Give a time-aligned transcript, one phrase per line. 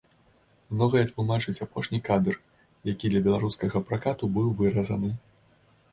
[0.75, 2.35] Многае тлумачыць апошні кадр,
[2.93, 5.09] які для беларускага пракату быў выразаны.